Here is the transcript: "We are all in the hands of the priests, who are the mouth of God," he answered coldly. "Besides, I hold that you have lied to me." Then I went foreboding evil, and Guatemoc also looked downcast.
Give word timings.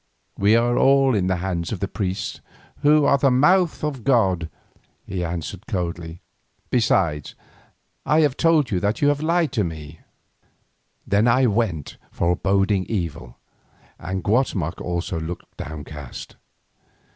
"We 0.35 0.55
are 0.55 0.79
all 0.79 1.13
in 1.13 1.27
the 1.27 1.35
hands 1.35 1.71
of 1.71 1.79
the 1.79 1.87
priests, 1.87 2.41
who 2.79 3.05
are 3.05 3.19
the 3.19 3.29
mouth 3.29 3.83
of 3.83 4.03
God," 4.03 4.49
he 5.05 5.23
answered 5.23 5.67
coldly. 5.67 6.21
"Besides, 6.71 7.35
I 8.03 8.27
hold 8.41 8.69
that 8.69 9.03
you 9.03 9.09
have 9.09 9.21
lied 9.21 9.51
to 9.51 9.63
me." 9.63 9.99
Then 11.05 11.27
I 11.27 11.45
went 11.45 11.97
foreboding 12.09 12.87
evil, 12.89 13.37
and 13.99 14.23
Guatemoc 14.23 14.81
also 14.81 15.19
looked 15.19 15.55
downcast. 15.57 16.35